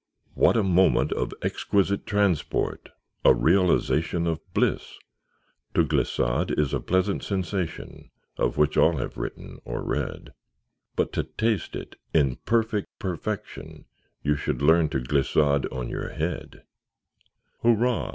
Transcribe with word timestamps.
What 0.33 0.57
a 0.57 0.63
moment 0.63 1.11
of 1.13 1.31
exquisite 1.43 2.07
transport! 2.07 2.89
A 3.23 3.35
realization 3.35 4.25
of 4.25 4.39
bliss! 4.51 4.97
To 5.75 5.83
glissade 5.85 6.57
is 6.57 6.73
a 6.73 6.79
pleasant 6.79 7.21
sensation, 7.21 8.09
Of 8.35 8.57
which 8.57 8.77
all 8.77 8.97
have 8.97 9.17
written, 9.17 9.59
or 9.63 9.83
read; 9.83 10.33
But 10.95 11.13
to 11.13 11.25
taste 11.25 11.75
it, 11.75 11.97
in 12.15 12.37
perfect 12.45 12.87
perfection, 12.97 13.85
You 14.23 14.35
should 14.35 14.63
learn 14.63 14.89
to 14.89 14.99
glissade 14.99 15.67
on 15.71 15.87
your 15.87 16.09
head. 16.09 16.63
Hurrah! 17.61 18.09